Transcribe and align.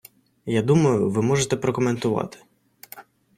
Я 0.45 0.61
думаю, 0.63 1.09
ви 1.09 1.21
можете 1.21 1.57
прокоментувати. 1.57 2.37